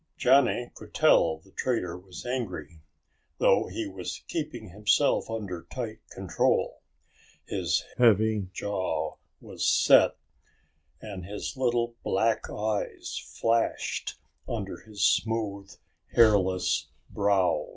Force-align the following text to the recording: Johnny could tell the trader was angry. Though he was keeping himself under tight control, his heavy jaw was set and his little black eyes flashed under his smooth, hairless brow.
Johnny 0.17 0.71
could 0.73 0.95
tell 0.95 1.37
the 1.37 1.51
trader 1.51 1.95
was 1.95 2.25
angry. 2.25 2.81
Though 3.37 3.67
he 3.67 3.85
was 3.87 4.23
keeping 4.27 4.69
himself 4.69 5.29
under 5.29 5.67
tight 5.69 5.99
control, 6.09 6.81
his 7.45 7.83
heavy 7.99 8.47
jaw 8.51 9.17
was 9.39 9.63
set 9.69 10.17
and 11.01 11.23
his 11.23 11.55
little 11.55 11.93
black 12.01 12.49
eyes 12.49 13.15
flashed 13.39 14.15
under 14.49 14.79
his 14.79 15.05
smooth, 15.05 15.71
hairless 16.15 16.87
brow. 17.11 17.67